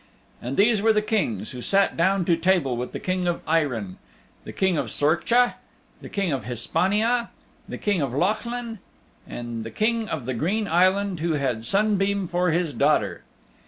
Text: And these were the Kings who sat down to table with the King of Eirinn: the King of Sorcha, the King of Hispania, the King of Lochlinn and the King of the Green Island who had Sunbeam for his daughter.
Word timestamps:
And 0.41 0.57
these 0.57 0.81
were 0.81 0.93
the 0.93 1.03
Kings 1.03 1.51
who 1.51 1.61
sat 1.61 1.95
down 1.95 2.25
to 2.25 2.35
table 2.35 2.75
with 2.75 2.91
the 2.91 2.99
King 2.99 3.27
of 3.27 3.45
Eirinn: 3.45 3.97
the 4.45 4.51
King 4.51 4.75
of 4.75 4.87
Sorcha, 4.89 5.57
the 6.01 6.09
King 6.09 6.31
of 6.31 6.43
Hispania, 6.43 7.29
the 7.69 7.77
King 7.77 8.01
of 8.01 8.11
Lochlinn 8.11 8.79
and 9.27 9.63
the 9.63 9.69
King 9.69 10.09
of 10.09 10.25
the 10.25 10.33
Green 10.33 10.67
Island 10.67 11.19
who 11.19 11.33
had 11.33 11.65
Sunbeam 11.65 12.27
for 12.27 12.49
his 12.49 12.73
daughter. 12.73 13.21